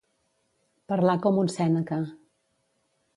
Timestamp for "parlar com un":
0.93-1.51